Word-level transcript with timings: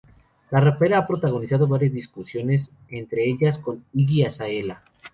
La 0.49 0.59
rapera 0.59 0.97
ha 0.97 1.05
protagonizado 1.05 1.67
varias 1.67 1.93
discusiones, 1.93 2.71
entre 2.89 3.23
ellas 3.23 3.59
con 3.59 3.85
Iggy 3.93 4.23
Azalea. 4.23 4.81